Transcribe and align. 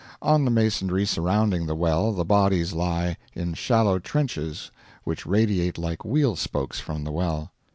On 0.23 0.45
the 0.45 0.49
masonry 0.49 1.05
surrounding 1.05 1.67
the 1.67 1.75
well 1.75 2.11
the 2.11 2.25
bodies 2.25 2.73
lie, 2.73 3.17
in 3.35 3.53
shallow 3.53 3.99
trenches 3.99 4.71
which 5.03 5.27
radiate 5.27 5.77
like 5.77 6.03
wheel 6.03 6.35
spokes 6.35 6.79
from 6.79 7.03
the 7.03 7.11
well. 7.11 7.51